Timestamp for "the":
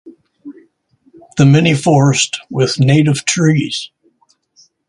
1.37-1.45